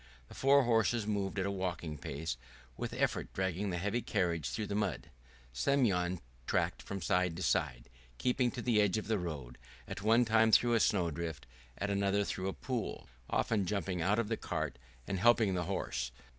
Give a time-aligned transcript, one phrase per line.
[0.29, 2.35] The four horses moved at a walking pace,
[2.75, 5.11] with effort dragging the heavy carriage through the mud.
[5.53, 10.25] Semyon tacked from side to side, keeping to the edge of the road, at one
[10.25, 11.45] time through a snowdrift,
[11.77, 16.11] at another through a pool, often jumping out of the cart and helping the horse.